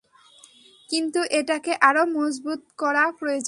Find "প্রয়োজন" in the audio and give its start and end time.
3.11-3.39